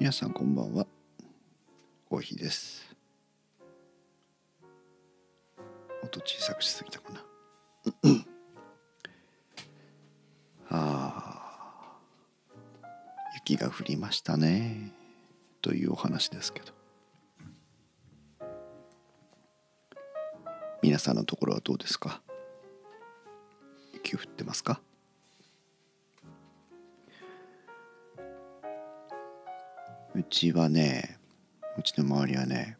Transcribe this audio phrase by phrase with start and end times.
[0.00, 0.86] 皆さんこんばんは。
[2.08, 2.96] コーヒーです。
[6.02, 7.22] 音小さくしすぎたかな。
[10.70, 11.98] あ
[13.34, 14.92] 雪が降りましたね。
[15.60, 16.72] というお話ですけど。
[20.82, 22.22] 皆さんのところはどうですか？
[23.92, 24.80] 雪降ってますか？
[30.20, 31.18] うちはね
[31.78, 32.76] うちの周りはね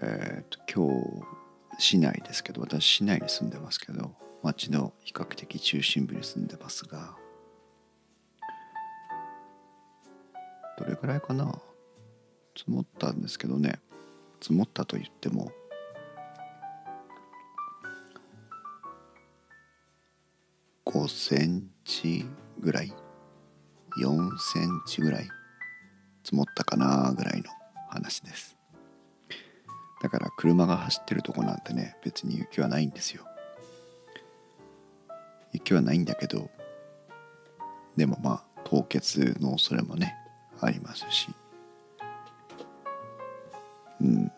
[0.00, 1.24] えっ、と今
[1.76, 4.12] 日市内ですけど私市内に住んでますけど
[4.44, 7.16] 町の比較的中心部に住んでますが
[10.78, 11.60] どれくらいかな
[12.56, 13.80] 積もったんですけどね
[14.40, 15.50] 積もったと言っても
[20.86, 22.24] 5センチ
[22.60, 22.94] ぐらい
[24.00, 25.28] 4センチぐらい。
[26.24, 27.50] 積もったかなぐらいの
[27.90, 28.56] 話です。
[30.02, 33.24] だから車が走ってるとこなんてね別に雪はないんですよ。
[35.52, 36.50] 雪はないんだけど
[37.96, 40.16] でもまあ凍結の恐れもね
[40.60, 41.28] ありますし。
[44.00, 44.32] うん。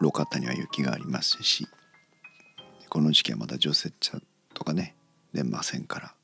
[0.00, 1.66] 路肩には雪がありますし。
[2.88, 4.18] この時期はまだ除雪車
[4.54, 4.96] とかね
[5.32, 6.14] 出ませんから。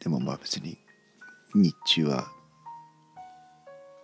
[0.00, 0.78] でもまあ別に
[1.54, 2.28] 日中は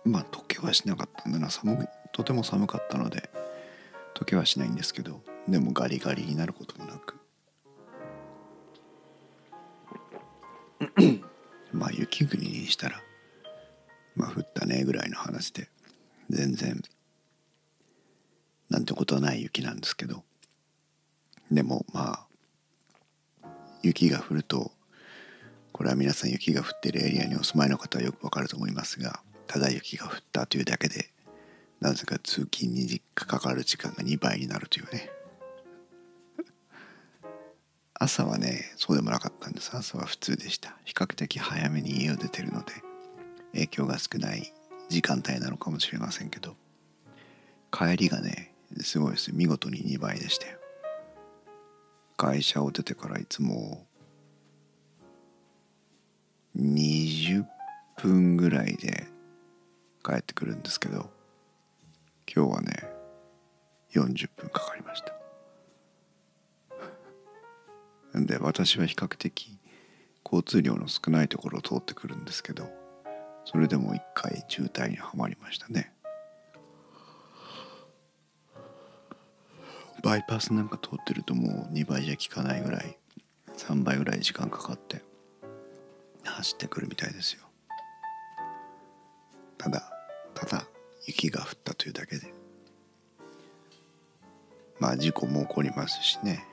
[0.05, 1.29] まあ溶けはしなかった。
[1.29, 3.29] んだな寒いとても寒かったので
[4.15, 7.15] 溶けはしないんですけどでもガリガリになることもなく。
[11.71, 13.01] まあ雪国にしたら
[14.15, 15.69] まあ降ったねぐらいの話で
[16.29, 16.81] 全然
[18.69, 20.23] なんてことはない雪なんですけど。
[21.51, 22.22] でもまあ
[23.83, 24.71] 雪が降ると
[25.73, 31.13] これは皆さん雪が降ってるエリアにお住まいの方はよくわかると思いますがただ雪が降ったというだけで
[31.81, 35.09] なぜか通勤にかかる時間が2倍になるというね。
[37.93, 39.75] 朝はねそうでもなかったんです。
[39.75, 40.77] 朝は普通でした。
[40.85, 42.71] 比較的早めに家を出てるので
[43.51, 44.53] 影響が少ない
[44.87, 46.55] 時間帯なのかもしれませんけど
[47.69, 49.33] 帰りがねすごいです。
[49.33, 50.62] 見事に2倍でしたよ
[52.17, 53.85] 会社を出てからいつも
[56.57, 57.45] 20
[57.97, 59.07] 分ぐらいで
[60.03, 61.09] 帰ってくるんですけど
[62.33, 62.73] 今日はね
[63.93, 65.13] 40分かかりました。
[68.13, 69.57] なんで私は比較的
[70.25, 72.71] 交通量の少ないところを通ってくるんですけど
[73.45, 75.92] それでも一回渋滞にはまりましたね。
[80.03, 82.97] バイパスなんか通ってるともう2倍じゃ効かないぐらい
[83.57, 85.01] 3倍ぐらい時間かかって
[86.25, 87.43] 走ってくるみたいですよ。
[89.57, 89.89] ただ
[90.33, 90.65] ただ
[91.05, 92.33] 雪が降ったというだけで。
[94.79, 96.45] まあ事故も起こりますしね。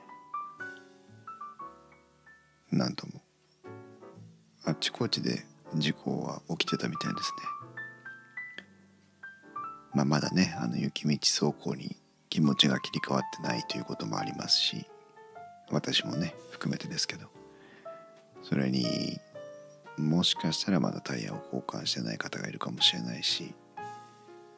[2.71, 3.21] なんとも。
[4.63, 5.45] あっちこっちで
[5.75, 7.43] 事故は起きてたみたいですね。
[9.93, 12.00] まあまだねあの雪道走行に
[12.31, 14.87] 気持ちが切り替わってないということもありますし
[15.69, 17.27] 私もね含めてですけど。
[18.43, 19.19] それに
[19.97, 23.53] もしかしたらまだタイヤを交換してない方がいるかもしれないし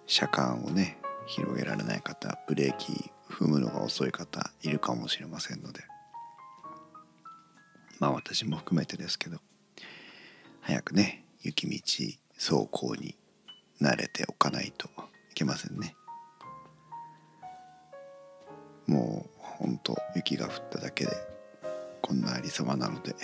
[0.07, 5.81] 車間をね広げられない方ブレーキ踏むのが遅い方いるかもしれませんので。
[7.99, 9.37] まあ私も含めてですけど
[10.61, 11.79] 早くね雪道
[12.37, 13.15] 走行に
[13.81, 15.95] 慣れておかないといけませんね。
[18.87, 21.11] もうほんと雪が降っただけで
[22.01, 23.15] こんなありさまなので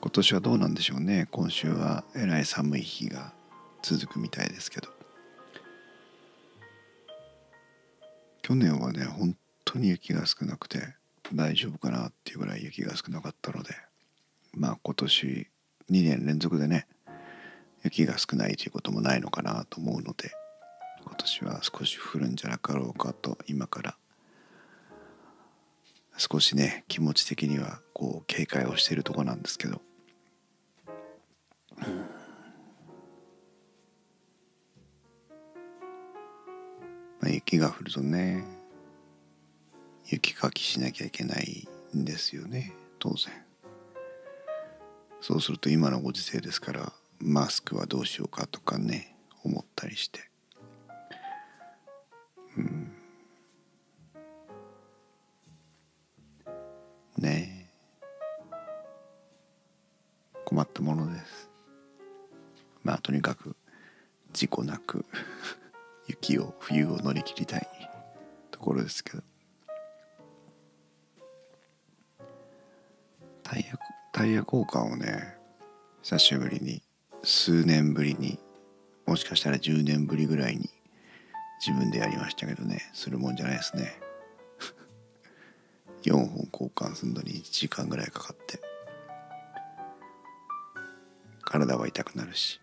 [0.00, 1.26] 今年はどうなんでしょうね。
[1.30, 3.32] 今週はえらい寒い日が
[3.82, 4.98] 続くみたいですけど。
[8.48, 9.36] 去年はね本
[9.66, 10.80] 当に雪が少なくて
[11.34, 13.74] 大丈夫かなっていうぐらい雪が少なかったので
[14.54, 16.86] まあ今年2年連続でね
[17.84, 20.30] 雪が少ないということもないのかなと思うので
[21.04, 23.96] 今年は少し降るんじゃなかろうかと今から
[26.18, 29.80] 少しね気持ち的にはこう警戒をしているところなんですけど、
[31.78, 31.84] ま
[37.26, 38.42] あ、雪が降るとね
[40.06, 43.32] 雪かきしなきゃいけないんですよね当然。
[45.20, 50.27] そうすると今のご時世ですからマスクはどうしようかとかね思ったりして。
[60.48, 61.50] 困ったものです。
[62.82, 63.54] まあとにかく
[64.32, 65.04] 事故なく
[66.08, 67.68] 雪を冬を乗り切りたい
[68.50, 69.22] ところですけど。
[73.42, 73.78] タイヤ
[74.10, 75.36] タイヤ交換をね
[76.02, 76.82] 久しぶりに
[77.22, 78.38] 数年ぶりに
[79.04, 80.70] もしかしたら10年ぶりぐらいに
[81.60, 82.90] 自分でやりましたけどね。
[82.94, 84.00] するもんじゃないですね。
[86.04, 88.67] 4本交換するのに1時間ぐらいかかって。
[91.48, 92.60] 体は痛くなるし。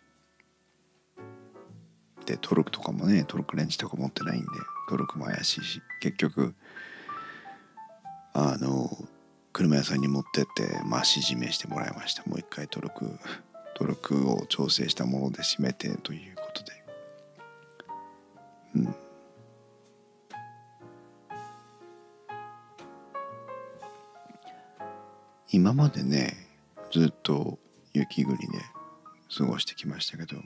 [2.27, 4.47] でトルクとかもねトルクレンチとか持ってないんで
[4.89, 6.55] トルクも怪しいし結局
[8.33, 8.89] あの
[9.53, 12.23] 車屋さんに持ってって増し締めしてもらいました。
[12.25, 13.05] もう一回トルク
[13.75, 16.83] トルクを調整したもので締めてということで。
[18.75, 18.95] うん。
[25.51, 26.35] 今までね
[26.91, 27.59] ずっと
[27.93, 28.45] 雪国で
[29.29, 30.37] 過ごしてきましたけど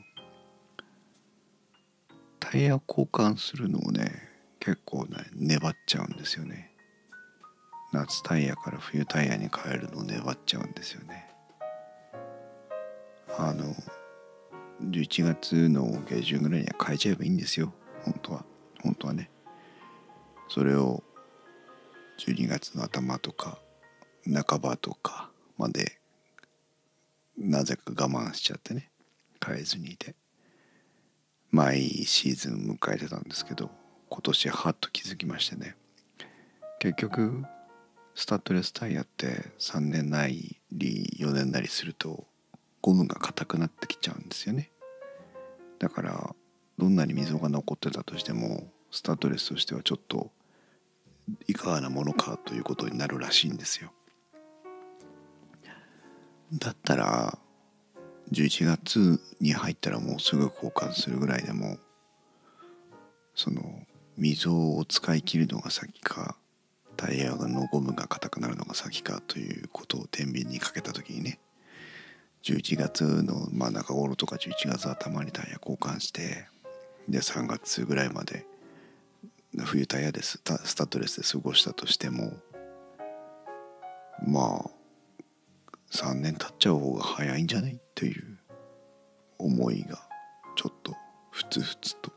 [2.40, 4.30] タイヤ交換するのをね
[4.60, 6.72] 結構ね粘っちゃうんですよね。
[7.92, 11.28] 夏タイヤから冬タイヤに変えるの粘っちゃうんですよね。
[13.38, 13.74] あの
[14.82, 17.74] 11月の下旬ぐらいには変えちゃえばいいんですよ。
[18.04, 18.46] 本当は。
[18.82, 19.30] 本当はね。
[20.48, 21.04] それを
[22.20, 23.60] 12月の頭とか
[24.26, 26.00] 半ばとかまで
[27.40, 28.92] なぜか我慢しちゃってね
[29.44, 30.16] 変えずにいて。
[31.52, 33.72] 毎シーズン迎えてたんですけど
[34.10, 35.76] 今年はっと気づきましてね。
[36.80, 37.44] 結局
[38.14, 42.28] スタッドレスタイヤって3年なり4年なりすると
[42.82, 44.72] ゴムが硬くなってきちゃうんですよね。
[45.80, 46.36] だから
[46.78, 50.32] どんなに溝が残ってたとしてもスタッドレスとしてはちょっと
[51.48, 53.92] いかがなものかということになるらしいんですよ。
[56.54, 57.38] だったら
[58.32, 61.78] 11月に入ったらもうすぐ交換するぐらいでも
[63.36, 63.62] その
[64.18, 66.36] 溝を使い切るのが先か
[66.98, 71.40] タイヤのゴムが硬くなるのが先かということを天秤にかけた時にね
[72.44, 76.48] 11月の真ん中頃とか11月頭にタイヤ交換して
[77.08, 78.46] で3月ぐらいまで
[79.58, 82.34] 冬タイヤでスタスタッドレスで過ごしたとしても
[84.26, 84.79] まあ
[85.92, 88.38] 3年経っちゃう方が早いんじゃないという
[89.38, 90.00] 思いが
[90.56, 90.96] ちょっと
[91.32, 92.12] ふつふつと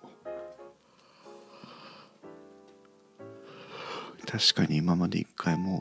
[4.27, 5.79] 確かに今まで一回も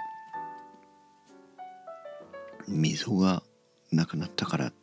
[2.68, 3.44] 溝が
[3.92, 4.74] なくなったから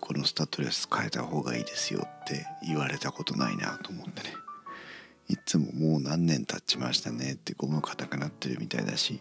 [0.00, 4.34] このスタッドレス変えた方がいいですよって言われたことないなと思ってね。
[5.28, 9.20] いつももう何年経ちましたねってゴム硬くなってるみたいだし。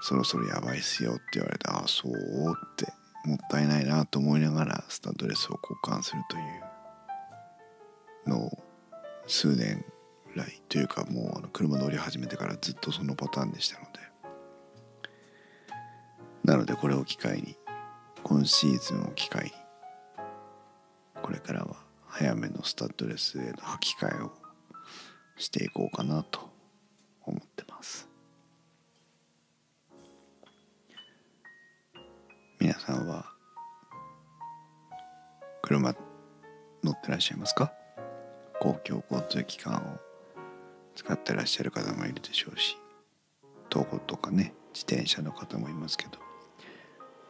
[0.00, 2.92] そろそろやばいっすよって言われてああそうって
[3.24, 8.58] もったいないなと思いながらスタッドレスを交換するというのを
[9.26, 9.84] 数年
[10.34, 14.04] 来というかもうあの車乗り始めてからずっとそのパターンでしたので。
[16.44, 17.56] なのでこれを機会に
[18.22, 19.50] 今シーズンを機会に
[21.22, 21.76] これからは
[22.06, 24.32] 早めのスタッドレスへの履き替えを
[25.36, 26.53] していこうかなと
[32.86, 33.24] さんは
[35.62, 35.94] 車
[36.82, 37.72] 乗ってらっしゃいますか？
[38.60, 39.98] 公共交通機関を
[40.94, 42.76] 使ってらっしゃる方もいるでしょうし
[43.70, 46.18] 徒歩とかね自転車の方もいますけど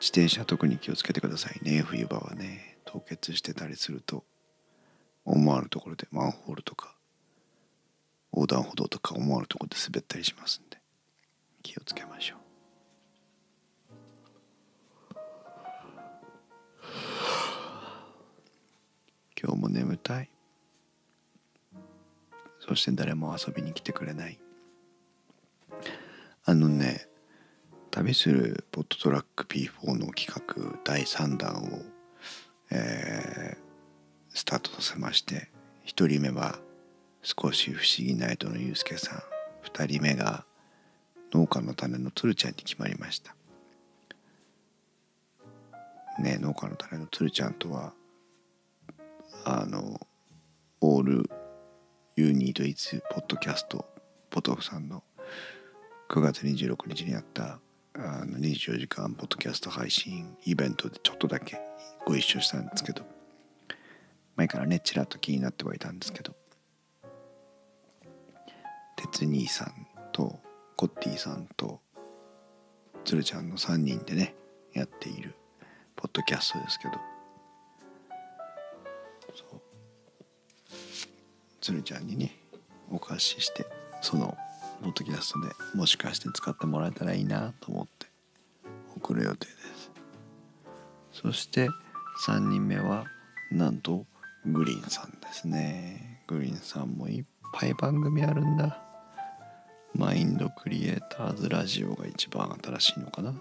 [0.01, 1.83] 自転車特に気をつけてくださいね。
[1.83, 4.25] 冬場はね凍結してたりすると
[5.25, 6.97] 思わぬところでマンホールとか
[8.33, 10.79] 横断歩道とか思わぬところで滑ったりしますんで
[11.63, 12.44] 気をつけましょう。
[20.05, 20.29] たい。
[22.61, 24.39] そして誰も遊びに来てくれない。
[26.45, 27.09] あのね
[27.91, 31.83] 旅するポットトラック P4 の企画第3弾を、
[32.71, 35.49] えー、スタートさせまして
[35.87, 36.59] 1人目は
[37.23, 39.23] 少し不思議ナイトのゆうすけさん。
[39.65, 40.45] 2人目が
[41.33, 43.35] 農家の種のつるちゃんに決まりました。
[46.19, 47.93] ね農家の種のつるちゃんとは
[49.47, 50.01] あの
[50.81, 51.31] オール
[52.17, 53.85] ユーニードイツポッドキャスト
[54.31, 55.05] ポトフさんの
[56.09, 57.61] 9月26日にやった
[57.95, 61.61] あの24時間ポッドキャスト配信イベントでちょっとだけ
[62.07, 63.03] ご一緒したんですけど
[64.37, 66.35] 前からねちらっと気になってはいたんですけど
[68.97, 70.41] 鉄兄さんと
[70.75, 71.83] コッティさんと
[73.05, 74.35] 鶴ちゃんの3人でね
[74.73, 75.35] やっている
[75.97, 76.95] ポッドキャストですけど
[81.65, 82.37] 鶴ちゃんにね
[82.91, 83.65] お貸しして
[84.03, 84.37] その
[84.83, 88.07] ポッドキャストでもしかして使ってもらえたらいいなと思って
[88.99, 89.91] 送る予定です。
[91.23, 91.71] そして
[92.27, 93.07] 3人目は
[93.51, 94.05] なんと
[94.45, 96.21] グリーンさんですね。
[96.27, 98.83] グリーンさんもいっぱい番組あるんだ。
[99.95, 103.35] マインドクリエイターズラジオが一番新しいのかな。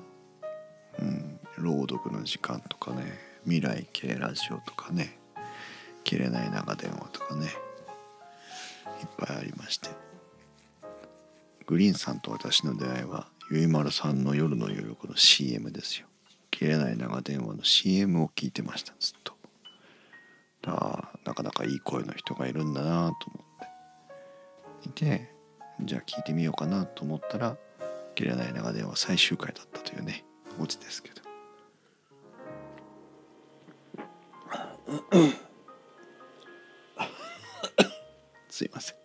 [0.99, 5.19] うん朗読の時間とかね未来系ラジオとかね
[6.05, 7.49] 切れない長電話とかね
[9.17, 9.89] ぱいありまして。
[11.65, 16.07] グリーンさんと私の出会いはゆいまるさんの夜の夜の CM ですよ。
[16.51, 19.33] 切れない長電話の CM を聞いてましたずっと。
[20.65, 24.89] あなかなかいい声の人がいるんだなと思って。
[24.89, 25.29] いて
[25.81, 27.57] じゃあ聞いてみようかなと思ったら
[28.15, 30.25] 切れない長電話最終回だったというね
[30.59, 31.23] オチですけど。
[38.49, 39.02] すいません。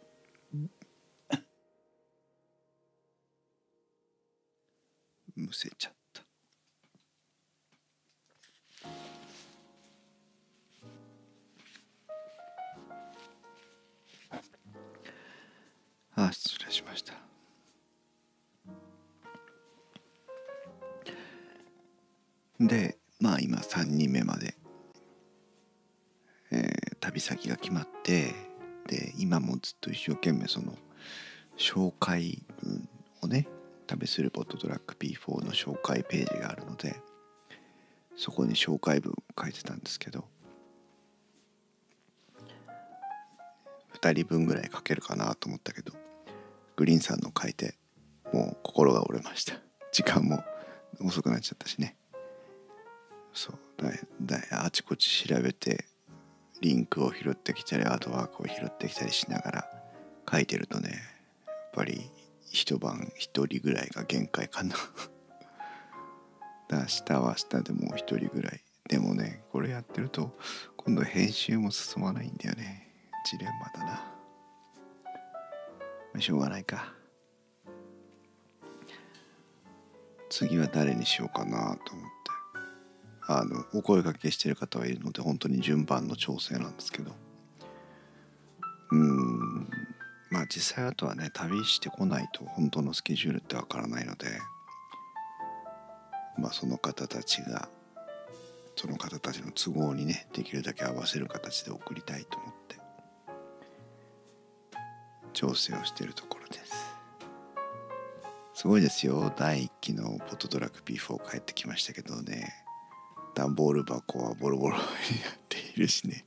[5.39, 6.23] むせちゃった。
[16.17, 17.15] あ失礼しました。
[22.61, 24.55] でまあ今3人目まで、
[26.51, 28.35] えー旅先が決まって
[28.87, 30.75] で今もずっと一生懸命その
[31.57, 32.98] 紹介文をね
[33.89, 37.01] 旅するポットトラック P4 の紹介ページがあるので
[38.17, 40.25] そこに紹介文書いてたんですけど
[44.01, 45.93] 2人分ぐらい書けるかなと思ったけど
[46.77, 47.75] グリーンさんの書いて
[48.33, 49.55] もう心が折れました。
[49.91, 50.45] 時間も
[51.01, 51.97] 遅くなっちゃったしね。
[53.33, 53.91] そうだ
[54.21, 55.87] だあちこち調べて
[56.61, 59.83] リンクを拾ってきたりアートワークを拾ってきたりしながら
[60.31, 62.11] 書いてるとねやっぱり
[62.51, 64.75] 一晩一人ぐらいが限界かな。
[66.69, 68.61] だ明日は明日でもう一人ぐらい。
[68.89, 70.37] でもねこれやってると
[70.77, 72.89] 今度編集も進まないんだよね。
[73.31, 73.93] ジレンマだな。
[73.95, 74.03] ま
[76.17, 76.93] あしょうがないか。
[80.31, 82.19] 次は誰にしようかなと思って。
[83.31, 87.13] あのお声掛けしてる方はいるので本当に順番の調整なんですけど。
[88.91, 89.48] うん。
[90.31, 94.27] まあ実際あとはね旅してこないと本当のスケジュールってわからないので
[96.39, 97.69] まあその方たちが
[98.77, 102.77] その方たちの都合にねできるだけ合わせる形で送りたいと思って
[105.33, 106.99] 調整をしているところです。
[108.55, 109.33] すごいですよ。
[109.37, 112.53] 第1期のポトトラック P4 帰ってきましたけどね
[113.35, 114.85] 段ボール箱はボロボロになっ
[115.49, 116.25] ているしね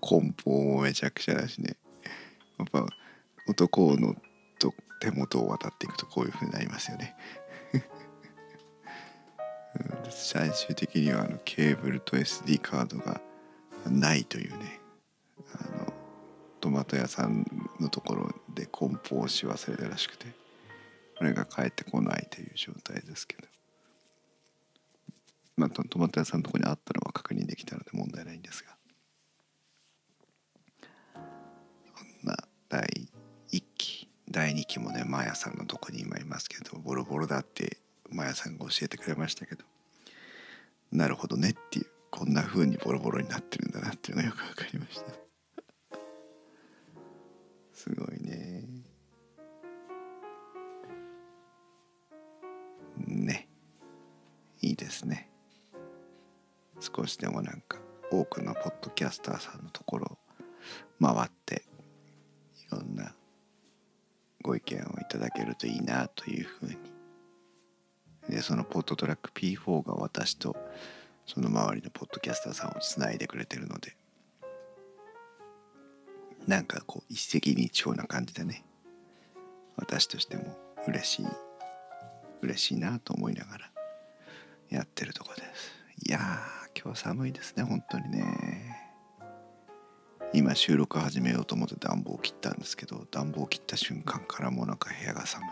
[0.00, 1.76] 梱包もめちゃくちゃだしね。
[2.58, 2.86] やっぱ
[3.48, 4.14] 男の
[5.00, 7.16] 手元を渡っていくとこういう風になりますよね。
[10.10, 13.20] 最終的にはあのケーブルと SD カードが
[13.86, 14.80] ないというね。
[15.54, 15.92] あの
[16.60, 17.46] トマト屋さん
[17.78, 20.26] のところで梱包し忘れたらしくて
[21.16, 23.46] これが返ってこないという状態ですけど。
[25.56, 28.76] まあトマト屋さんのとこにあったのは確認できたので問題ないんですが。
[31.14, 32.36] こんな
[32.68, 33.07] 第
[34.48, 37.76] 第2期もねマヤさんのとこに今いますけどボロボロだって
[38.08, 39.62] マヤさんが教えてくれましたけど
[40.90, 45.12] なるほどねっていうこんな風にボロボロになってるんだなっていうのがよく分かりました。
[47.74, 48.64] すごいね。
[52.96, 53.48] ね。
[54.62, 55.30] いいですね。
[56.80, 57.78] 少しでもなんか
[58.10, 60.18] 多くのポッドキャスターさんのところ
[60.98, 61.30] 回っ
[65.58, 66.76] といいなというふうに。
[68.28, 70.56] でそのポッドトラック P4 が私と
[71.26, 73.96] その周りのポッドキャスターさんをつないでくれてるので。
[76.46, 78.64] なんかこう一石二鳥な感じでね。
[79.76, 81.26] 私としても嬉しい。
[82.40, 83.70] 嬉しいなと思いながら
[84.70, 85.78] やってるとこです。
[86.06, 86.22] いやー
[86.74, 88.77] 今日は寒いですね本当にね。
[90.34, 95.42] 今収録始めようと思って暖房を切ったんですけど暖房を切った瞬間からもうなんか部屋が寒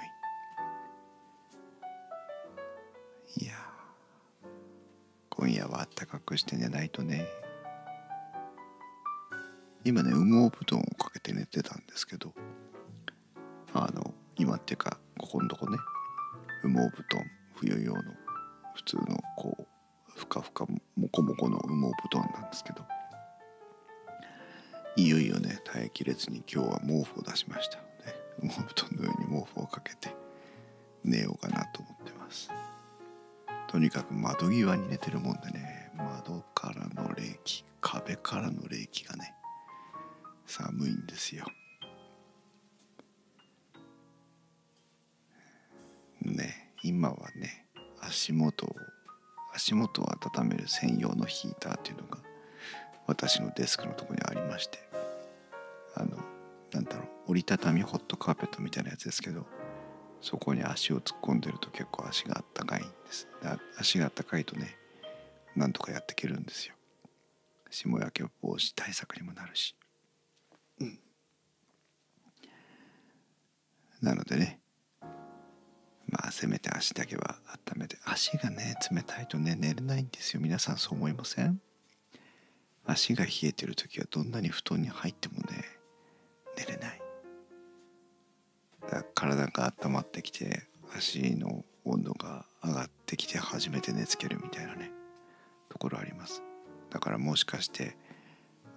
[3.38, 3.44] い。
[3.44, 3.54] いや
[5.30, 7.24] 今夜はあったかくして寝ないとね。
[9.84, 12.34] 今ね羽毛布団をかけて寝てたんですけど
[13.72, 15.78] あの今っていうかここのとこね。
[16.62, 18.02] 羽毛布団冬用の
[18.74, 19.66] 普通のこう
[20.14, 22.95] ふかふかもこもこの羽毛ますけど。
[24.96, 27.82] いよいよね耐えきれずに今日は毛布を出しましたの
[28.48, 30.14] で羽布団の上に毛布をかけて
[31.04, 32.50] 寝ようかなと思ってます。
[33.68, 39.34] とにかく窓際に寝てるもんでね窓からの冷気壁からの冷気がね
[40.46, 41.44] 寒いんですよ。
[46.22, 47.66] ね今はね
[48.00, 48.74] 足元を
[49.54, 52.18] 足元を温める専用のヒーターっていうのが
[53.06, 54.85] 私のデスクのとこにありまして
[56.76, 59.46] なんだろう折りたたみホットカーペットみたいなやつですけど
[60.20, 63.26] そこに足を突っ込んでると結構足があったかいんです。
[63.78, 64.76] 足があったかいとね
[65.54, 66.74] なんとかやっていけるんですよ。
[67.70, 69.74] 霜焼け防止対策にもなるし、
[70.80, 70.98] うん、
[74.02, 74.60] なのでね
[76.08, 77.38] まあせめて足だけは
[77.70, 80.40] 温めて足がね冷たいとね寝れないんですよ。
[80.42, 81.58] 皆さんそう思いません？
[82.84, 85.64] 足が冷えてる時はどんなに布団に入ってもね
[86.56, 87.00] 寝れない
[89.14, 90.64] 体が温まってきて
[90.96, 94.90] 足の温度が上がってきて初めて寝つけるみたいなね
[95.68, 96.42] ところあります。
[96.90, 97.96] だからもしかして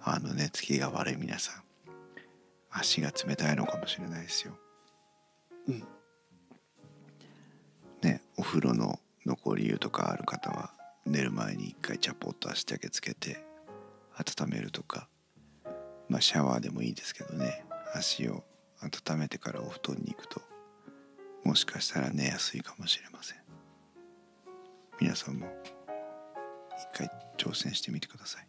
[0.02, 1.62] あの寝つきが悪い皆さん
[2.70, 4.52] 足が冷たいのかもしれないですよ。
[5.68, 5.84] うん。
[8.02, 10.72] ねお風呂の残り湯とかある方は
[11.06, 13.44] 寝る前に一回チャポッと足だけつけて
[14.14, 15.08] 温めるとか
[16.08, 18.44] まあシャワーでもいいですけどね足を
[18.80, 20.40] 温めてからお布団に行くと
[21.44, 23.38] もしかしたら寝やすいかもしれません。
[25.00, 25.46] 皆さんも
[26.78, 28.46] 一回挑戦してみてください。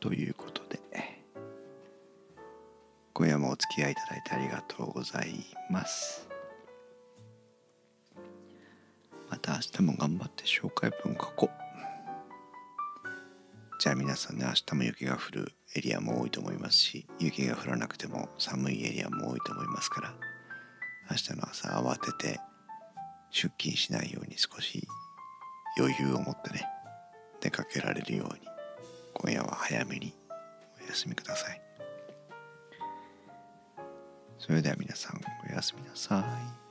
[0.00, 0.80] ということで
[3.12, 6.39] 今夜もお付き合いいただいてありがとうございます。
[9.50, 11.60] た明日も頑張って紹介文書こう。
[13.80, 20.14] じゃあ皆さんね明日も雪が降るエリアも多いと思いますし雪が降らなくても寒いエリアも多いと思いますから
[21.10, 22.40] 明日の朝慌てて
[23.30, 24.86] 出勤しないように少し
[25.78, 26.66] 余裕を持ってね
[27.40, 28.40] 出かけられるように
[29.14, 30.14] 今夜は早めに
[30.84, 31.60] お休みください。
[34.38, 36.20] それでは皆さんおやすみなさ
[36.66, 36.69] い。